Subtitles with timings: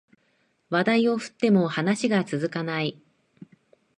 [0.71, 2.99] 話題を振っても話が続かない